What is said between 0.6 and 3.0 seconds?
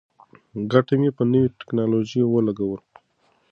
ګټه مې په نوې ټیکنالوژۍ ولګوله.